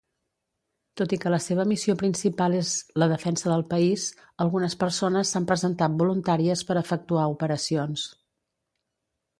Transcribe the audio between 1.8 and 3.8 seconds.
principal és la "defensa del